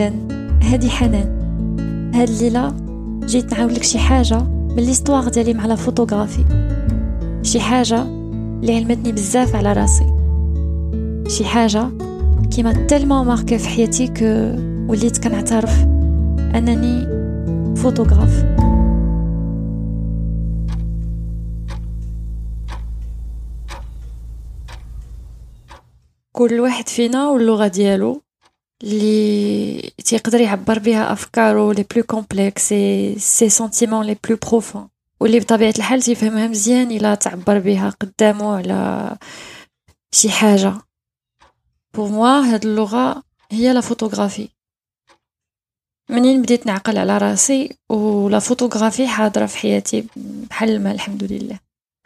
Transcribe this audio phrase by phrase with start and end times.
[0.00, 1.40] أهلا هادي حنان.
[2.14, 2.74] هاد الليلة
[3.24, 6.44] جيت نعاود لك شي حاجة من ليستواغ ديالي مع لا فوتوغرافي.
[7.42, 10.06] شي حاجة اللي علمتني بزاف على راسي.
[11.28, 11.90] شي حاجة
[12.50, 14.24] كيما تلمو ماركي في حياتي كو
[14.92, 15.82] وليت كنعترف
[16.54, 17.06] أنني
[17.76, 18.44] فوتوغراف.
[26.32, 28.22] كل واحد فينا واللغة ديالو
[28.82, 32.68] اللي تيقدر يعبر بها افكارو لي بلو كومبلكس
[33.16, 34.88] سي سنتيمون لي بلو بروفون
[35.20, 39.16] واللي بطبيعة الحال تيفهمها مزيان إلا تعبر بها قدامه على
[40.14, 40.74] شي حاجة.
[41.94, 44.48] بور موا هاد اللغة هي لا فوتوغرافي
[46.10, 51.58] منين بديت نعقل على راسي ولا فوتوغرافي حاضرة في حياتي بحال الماء الحمد لله.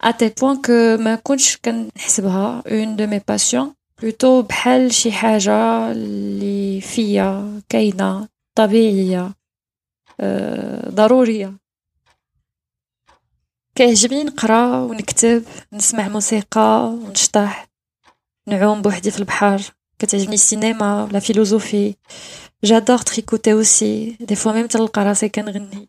[0.00, 6.80] اتي بوين كو ما كنتش كنحسبها اون دو مي باسيون بلوتو بحال شي حاجة اللي
[6.80, 9.34] فيا كاينة طبيعية
[10.88, 11.54] ضرورية
[13.74, 17.68] كيعجبني نقرا ونكتب نسمع موسيقى ونشطح
[18.46, 19.62] نعوم بوحدي في البحر.
[19.98, 21.94] كتعجبني السينما ولا فيلوزوفي.
[22.64, 25.88] جادور تريكوتي اوسي دي فوا ميم تلقى راسي كنغني.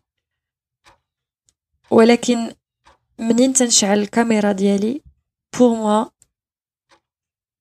[1.90, 2.52] ولكن
[3.18, 5.02] منين تنشعل الكاميرا ديالي؟
[5.58, 6.04] بور موا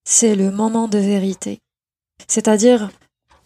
[0.08, 1.60] c'est le moment de vérité.
[2.28, 2.90] C'est-à-dire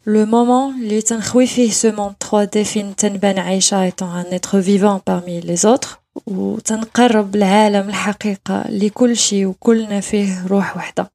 [0.05, 5.01] le moment اللي تنخوي فيه ce monde 3D فين تنبان عايشة étant un être vivant
[5.01, 11.11] parmi les autres وتنقرب لعالم الحقيقة اللي كل شيء وكلنا فيه روح وحدة.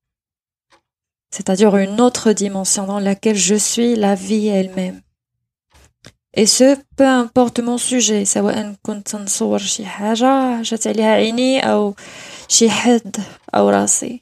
[1.35, 5.01] C'est-à-dire une autre dimension dans laquelle je suis la vie elle-même.
[6.35, 11.95] Et ce, peu importe mon sujet, سواء كنت نصور شي حاجة جات عليها عيني أو
[12.47, 13.17] شي حد
[13.55, 14.19] أو راسي.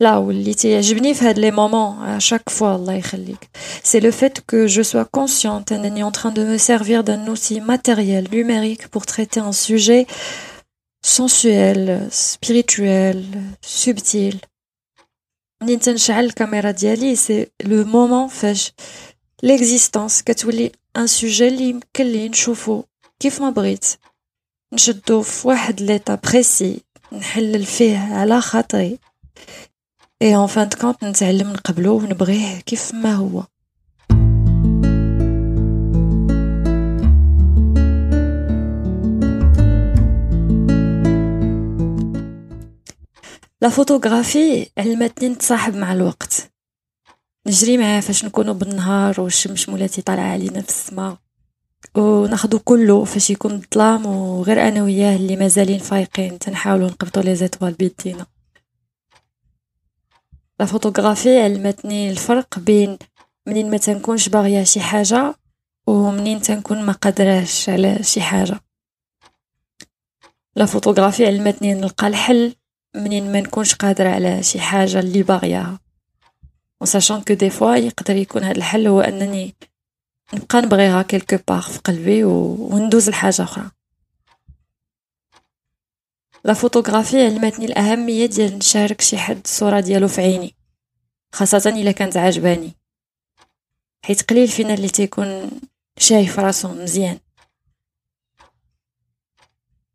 [0.00, 3.48] là où تيعجبني في هاد لي مومون à chaque fois الله يخليك
[3.84, 7.60] c'est le fait que je sois consciente انني en train de me servir d'un outil
[7.60, 10.06] matériel numérique pour traiter un sujet
[11.06, 13.24] sensuel spirituel
[13.60, 14.36] subtil
[15.62, 18.72] منين تنشعل الكاميرا ديالي سي لو مومون فاش
[19.42, 22.82] ليكزيستونس كتولي ان سوجي اللي يمكن لي نشوفو
[23.20, 23.84] كيف ما بغيت
[24.72, 26.80] نشدو في واحد ليطا بريسي
[27.12, 28.98] نحلل فيه على خاطري
[30.21, 33.43] اي ان فان كونت نتعلم نقبلو ونبغيه كيف ما هو.
[43.61, 46.51] لا فوتوغرافي علمتني نتصاحب مع الوقت.
[47.47, 51.17] نجري معاه فاش نكونو بالنهار والشمس مولاتي طالعة علينا في السماء
[51.95, 56.39] وناخدو كله فاش يكون الظلام وغير أنا وياه اللي مازالين فايقين.
[56.39, 58.25] تنحاولوا نقبطوا لي زيتوال بيدينا.
[60.59, 62.97] لا فوتوغرافي علمتني الفرق بين
[63.47, 65.35] منين ما تنكونش باغيه شي حاجة
[65.87, 68.59] ومنين تنكون ما قادراش على شي حاجة
[70.55, 72.55] لا فوتوغرافي علمتني نلقى الحل
[72.95, 75.79] منين ما نكونش قادره على شي حاجة اللي باغياها
[76.81, 79.55] وساشون كو دي فوا يقدر يكون هذا الحل هو انني
[80.33, 82.55] نبقى نبغيها كيلكو باغ في قلبي و...
[82.71, 83.71] وندوز لحاجه أخرى
[86.44, 90.54] لا فوتوغرافي علمتني الاهميه ديال نشارك شي حد الصوره ديالو في عيني
[91.32, 92.72] خاصه الا كانت عجباني
[94.04, 95.50] حيت قليل فينا اللي تيكون
[95.98, 97.18] شايف راسو مزيان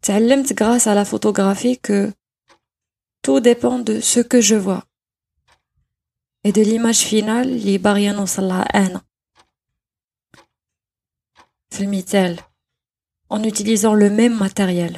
[0.02, 2.12] تعلمت غراس على فوتوغرافي كو
[3.28, 4.84] tout dépend de ce que je vois
[6.44, 9.02] et de l'image finale اللي باغيه نوصلها انا
[11.70, 12.40] في المثال
[13.34, 14.98] en utilisant le même matériel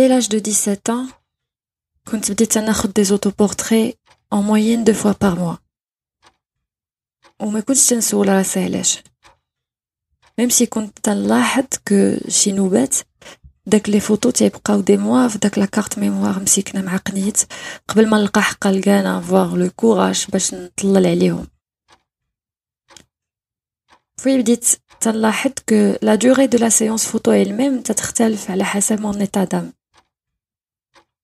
[0.00, 1.06] Dès l'âge de 17 ans,
[2.10, 3.94] كنت بديت ناخد دي زوتوبورتري
[4.34, 5.58] en moyenne deux fois par mois
[7.40, 9.02] وما كنتش تنسول راسي علاش
[10.38, 12.96] ميم سي كنت تنلاحظ كو شي نوبات
[13.66, 17.40] داك لي فوتو تيبقاو دي موا في داك لا كارت ميموار مسكنا مع قنيت
[17.88, 21.46] قبل ما نلقى حقا لقانا فواغ لو كوراج باش نطلل عليهم
[24.16, 24.66] في بديت
[25.00, 29.44] تنلاحظ كو لا دوغي دو لا سيونس فوتو elle même تتختلف على حسب مون ايتا
[29.44, 29.72] دام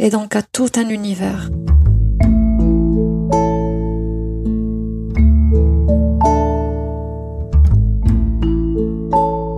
[0.00, 1.50] et donc à tout un univers.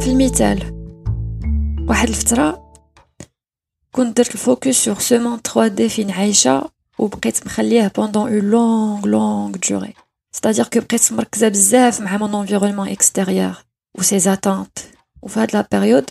[0.00, 0.78] في المثال
[1.88, 2.72] واحد الفترة
[3.92, 9.58] كنت درت الفوكس sur ce monde 3D فين عايشة وبقيت مخليه pendant une longue longue
[9.58, 9.94] durée
[10.32, 13.64] c'est-à-dire que بقيت مركزة بزاف مع mon environnement extérieur
[13.98, 14.82] و ses attentes
[15.22, 16.10] وفي هاد لا période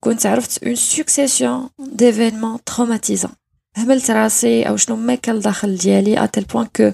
[0.00, 3.36] كنت عرفت une succession d'événements traumatisants
[3.77, 6.91] هملت راسي أو شنو ما كان الداخل ديالي اتل بوان كو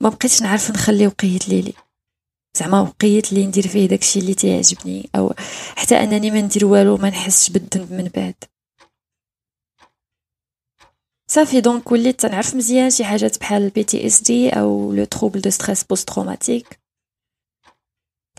[0.00, 1.72] ما بقيتش نعرف نخلي وقيت ليلي
[2.58, 5.34] زعما وقيت لي ندير فيه داكشي اللي تيعجبني أو
[5.76, 8.34] حتى أنني ما ندير والو ما نحسش بالذنب من بعد.
[11.30, 15.40] صافي دونك وليت تنعرف مزيان شي حاجات بحال البي تي اس دي أو لو تروبل
[15.40, 16.82] دو ستريس بوست تروماتيك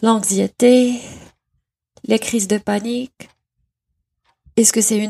[0.04, 1.00] l'anxiété
[2.06, 3.30] les crises de panique.
[4.58, 5.10] Est-ce que c'est une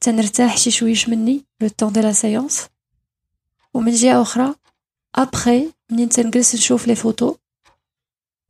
[0.00, 2.66] تنرتاح شي شويش مني لو طون دو لا سيونس
[3.74, 4.54] ومن جهه اخرى
[5.14, 7.36] ابخي منين تنجلس نشوف لي فوتو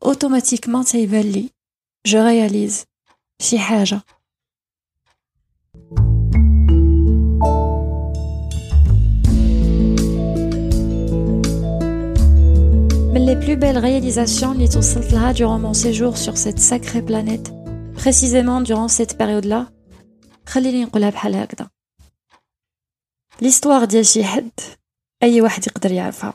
[0.03, 1.51] اوتوماتيكمون تيبان لي
[2.07, 2.85] جو رياليز
[3.41, 4.03] شي حاجه
[13.33, 17.53] les plus belles réalisations les توصلت durant mon séjour sur cette sacrée planète
[17.95, 19.69] précisément durant cette période-là
[20.48, 21.70] خليني نقولها بحال هكذا.
[23.44, 24.52] L'histoire ديال شي حد
[25.24, 26.34] أي واحد يقدر يعرفها.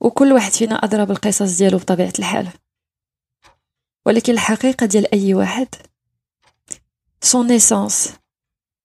[0.00, 2.48] وكل واحد فينا ادرى بالقصص ديالو بطبيعة الحال.
[4.06, 5.68] ولكن الحقيقة ديال أي واحد
[7.20, 8.12] سون ايسونس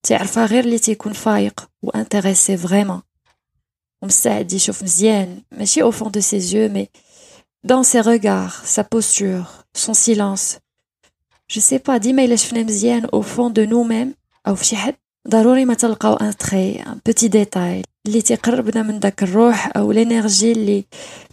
[0.04, 3.02] تعرفها غير اللي تيكون فايق وانتريسي فريمون
[4.02, 6.88] ومستعد يشوف مزيان ماشي au fond de ses yeux mais
[7.64, 10.60] dans ses regards sa posture son silence.
[11.53, 14.15] je sais pas ديما الا شفنا مزيان au fond de nous-mêmes
[14.49, 14.95] او في شي حد
[15.29, 20.53] ضروري ما تلقاو ان تري ان بوتي ديتاي اللي تيقربنا من داك الروح او لينيرجي
[20.53, 20.85] اللي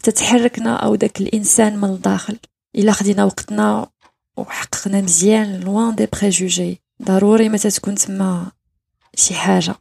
[0.03, 2.37] تتحركنا او داك الانسان من الداخل
[2.75, 3.89] الا خدينا وقتنا
[4.37, 8.51] وحققنا مزيان لوان دي بريجوجي ضروري ما تتكون تما
[9.15, 9.75] شي حاجه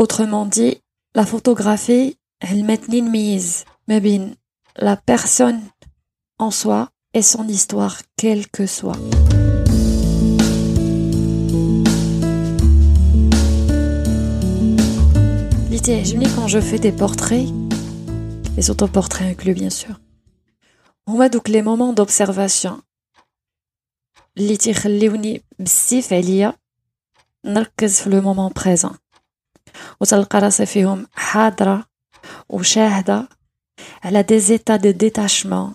[0.00, 0.74] autrement dit
[1.18, 4.34] la photographie علمتني نميز ما بين
[4.78, 5.60] la personne
[6.42, 8.98] en soi et son histoire quelle que soit
[15.66, 17.48] اللي تعجبني quand je fais des portraits
[18.56, 19.94] les autoportraits inclus bien sûr
[21.08, 22.82] هما دوك لي مومون دوبسيرفاسيون
[24.38, 26.52] اللي تيخليوني بزاف عليا
[27.44, 28.94] نركز في لو مومون بريزون
[30.00, 31.84] وتلقى راسي فيهم حاضرة
[32.48, 33.28] وشاهدة
[34.04, 35.74] على دي زيتا دو ديتاشمون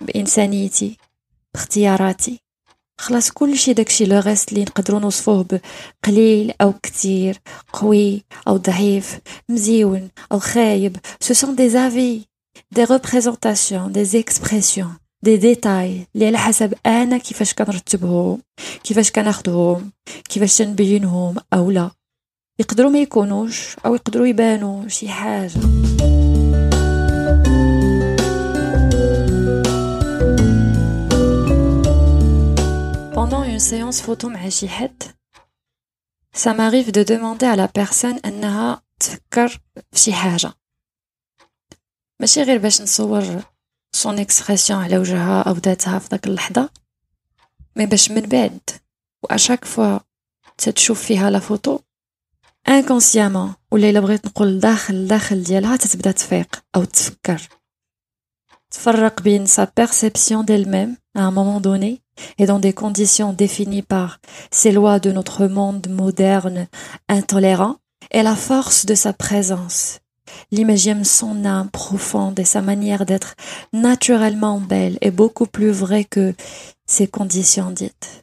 [0.00, 0.96] بإنسانيتي
[1.54, 2.40] باختياراتي.
[3.00, 5.46] خلاص كلشي داكشي لو غيست اللي نقدروا نوصفوه
[6.04, 7.38] بقليل أو كتير
[7.72, 12.26] قوي أو ضعيف مزيون أو خايب ce sont des avis
[12.74, 14.92] des représentations des expressions
[15.26, 18.42] des détails اللي على حسب أنا كيفاش كنرتبهم
[18.84, 19.90] كيفاش كناخدهم
[20.28, 21.90] كيفاش تنبينهم أو لا.
[22.60, 25.60] يقدروا ما يكونوش أو يقدروا يبانوا شي حاجة.
[33.59, 35.03] séance photo مع شي حد
[36.37, 39.61] ça m'arrive de demander à la personne انها تفكر
[39.91, 40.53] في شي حاجه
[42.19, 43.43] ماشي غير باش نصور
[43.95, 46.69] سون اكسبرسيون على وجهها او ذاتها في داك اللحظه
[47.75, 48.59] مي باش من بعد
[49.23, 49.99] واشاك فوا
[50.57, 51.79] تتشوف فيها لا فوتو
[52.67, 57.49] انكونسيامون ولا الا بغيت نقول داخل داخل ديالها تتبدا تفيق او تفكر
[58.71, 62.01] تفرق بين sa perception d'elle-même à un moment donné
[62.37, 64.19] et dans des conditions définies par
[64.51, 66.67] ces lois de notre monde moderne
[67.09, 67.77] intolérant
[68.11, 69.99] et la force de sa présence.
[70.51, 73.35] L'imagine son âme profonde et sa manière d'être
[73.73, 76.33] naturellement belle est beaucoup plus vraie que
[76.85, 78.21] ces conditions dites.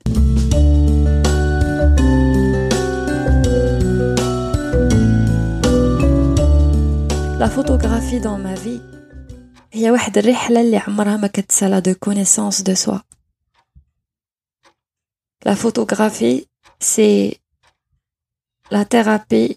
[7.39, 8.81] La photographie dans ma vie
[9.75, 13.01] هي واحد الرحلة اللي عمرها ما كتسالى de connaissance de soi.
[15.47, 16.47] La photographie,
[16.81, 17.41] c'est
[18.71, 19.57] la thérapie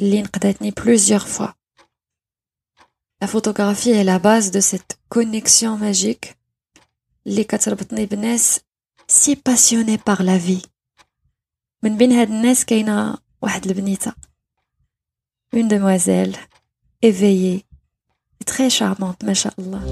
[0.00, 1.54] اللي نقدتني plusieurs fois.
[3.24, 6.34] La photographie est la base de cette connexion magique
[7.26, 8.60] اللي كتربطني بناس
[9.08, 10.66] si passionnés par la vie.
[11.82, 14.12] من بين هاد الناس كاينة واحد البنيتة.
[15.56, 16.36] Une demoiselle
[17.02, 17.64] éveillée
[18.44, 19.82] très charmante, mashallah.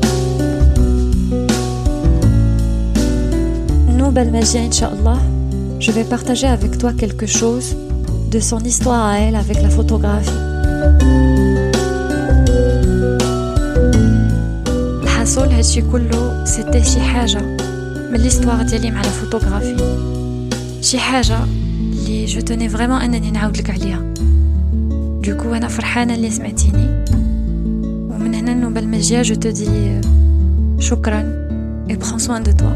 [4.00, 5.20] Noble Magia, Inch'Allah,
[5.80, 7.76] je vais partager avec toi quelque chose
[8.30, 10.40] de son histoire à elle avec la photographie.
[15.24, 17.42] الحصول هادشي كله سيتي شي حاجة
[18.10, 19.76] من ليستوار ديالي مع لا فوتوغرافي
[20.80, 24.14] شي حاجة اللي جو توني فريمون انني نعاود لك عليها
[25.24, 27.04] دوكو انا فرحانة اللي سمعتيني
[28.10, 30.06] ومن هنا النوبة المجية جو te dis
[30.78, 31.44] شكرا
[31.90, 32.74] et prends soin de toi